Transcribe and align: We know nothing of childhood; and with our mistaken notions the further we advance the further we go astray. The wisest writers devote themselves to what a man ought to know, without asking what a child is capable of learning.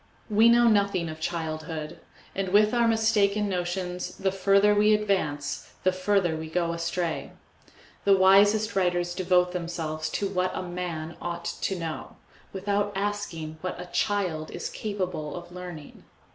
We 0.31 0.49
know 0.49 0.67
nothing 0.67 1.09
of 1.09 1.19
childhood; 1.19 1.99
and 2.33 2.49
with 2.49 2.73
our 2.73 2.87
mistaken 2.87 3.47
notions 3.47 4.15
the 4.17 4.31
further 4.31 4.73
we 4.73 4.95
advance 4.95 5.69
the 5.83 5.91
further 5.91 6.35
we 6.35 6.49
go 6.49 6.73
astray. 6.73 7.33
The 8.03 8.17
wisest 8.17 8.75
writers 8.75 9.13
devote 9.13 9.51
themselves 9.51 10.09
to 10.17 10.27
what 10.27 10.57
a 10.57 10.63
man 10.63 11.17
ought 11.21 11.45
to 11.45 11.77
know, 11.77 12.15
without 12.51 12.91
asking 12.95 13.59
what 13.61 13.79
a 13.79 13.85
child 13.93 14.49
is 14.49 14.71
capable 14.71 15.35
of 15.35 15.51
learning. 15.51 16.03